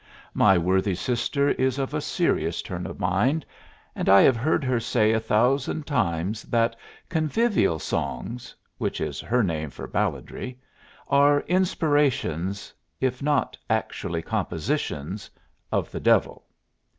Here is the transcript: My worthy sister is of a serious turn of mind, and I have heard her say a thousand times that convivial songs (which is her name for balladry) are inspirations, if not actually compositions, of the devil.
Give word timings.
My 0.33 0.57
worthy 0.57 0.95
sister 0.95 1.49
is 1.49 1.77
of 1.77 1.93
a 1.93 2.01
serious 2.01 2.63
turn 2.63 2.87
of 2.87 2.99
mind, 2.99 3.45
and 3.95 4.09
I 4.09 4.21
have 4.21 4.35
heard 4.35 4.63
her 4.63 4.79
say 4.79 5.11
a 5.13 5.19
thousand 5.19 5.85
times 5.85 6.41
that 6.41 6.75
convivial 7.07 7.77
songs 7.77 8.55
(which 8.79 8.99
is 8.99 9.19
her 9.19 9.43
name 9.43 9.69
for 9.69 9.85
balladry) 9.85 10.59
are 11.07 11.41
inspirations, 11.41 12.73
if 12.99 13.21
not 13.21 13.55
actually 13.69 14.23
compositions, 14.23 15.29
of 15.71 15.91
the 15.91 15.99
devil. 15.99 16.45